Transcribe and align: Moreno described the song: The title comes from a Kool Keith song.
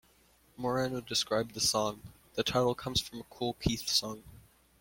Moreno 0.57 0.99
described 0.99 1.53
the 1.53 1.59
song: 1.59 2.01
The 2.33 2.41
title 2.41 2.73
comes 2.73 2.99
from 2.99 3.19
a 3.19 3.23
Kool 3.25 3.53
Keith 3.61 3.87
song. 3.87 4.23